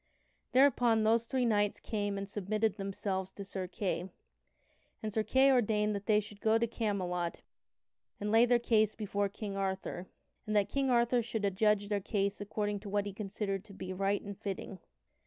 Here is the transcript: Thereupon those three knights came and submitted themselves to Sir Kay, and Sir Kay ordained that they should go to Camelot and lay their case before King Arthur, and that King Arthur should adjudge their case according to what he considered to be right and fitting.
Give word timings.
Thereupon 0.53 1.03
those 1.03 1.27
three 1.27 1.45
knights 1.45 1.79
came 1.79 2.17
and 2.17 2.27
submitted 2.27 2.73
themselves 2.77 3.29
to 3.33 3.45
Sir 3.45 3.67
Kay, 3.67 4.09
and 5.03 5.13
Sir 5.13 5.21
Kay 5.21 5.51
ordained 5.51 5.93
that 5.93 6.07
they 6.07 6.19
should 6.19 6.41
go 6.41 6.57
to 6.57 6.65
Camelot 6.65 7.41
and 8.19 8.31
lay 8.31 8.47
their 8.47 8.57
case 8.57 8.95
before 8.95 9.29
King 9.29 9.55
Arthur, 9.55 10.07
and 10.47 10.55
that 10.55 10.69
King 10.69 10.89
Arthur 10.89 11.21
should 11.21 11.45
adjudge 11.45 11.87
their 11.87 12.01
case 12.01 12.41
according 12.41 12.79
to 12.79 12.89
what 12.89 13.05
he 13.05 13.13
considered 13.13 13.63
to 13.65 13.73
be 13.73 13.93
right 13.93 14.23
and 14.23 14.39
fitting. 14.39 14.79